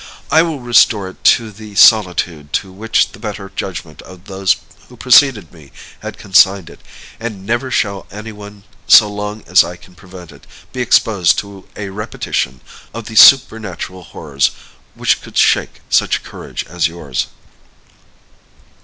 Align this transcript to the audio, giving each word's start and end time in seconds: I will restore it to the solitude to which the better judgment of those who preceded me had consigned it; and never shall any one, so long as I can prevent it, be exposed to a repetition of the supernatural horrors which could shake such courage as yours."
I 0.31 0.41
will 0.41 0.59
restore 0.59 1.09
it 1.09 1.23
to 1.25 1.51
the 1.51 1.75
solitude 1.75 2.53
to 2.53 2.71
which 2.71 3.11
the 3.11 3.19
better 3.19 3.51
judgment 3.55 4.01
of 4.01 4.25
those 4.25 4.55
who 4.89 4.97
preceded 4.97 5.53
me 5.53 5.71
had 5.99 6.17
consigned 6.17 6.71
it; 6.71 6.81
and 7.19 7.45
never 7.45 7.69
shall 7.69 8.07
any 8.09 8.31
one, 8.31 8.63
so 8.87 9.07
long 9.07 9.43
as 9.45 9.63
I 9.63 9.75
can 9.75 9.93
prevent 9.93 10.31
it, 10.31 10.47
be 10.73 10.81
exposed 10.81 11.37
to 11.37 11.67
a 11.75 11.89
repetition 11.89 12.61
of 12.95 13.05
the 13.05 13.15
supernatural 13.15 14.01
horrors 14.01 14.49
which 14.95 15.21
could 15.21 15.37
shake 15.37 15.81
such 15.87 16.23
courage 16.23 16.65
as 16.65 16.87
yours." 16.87 17.27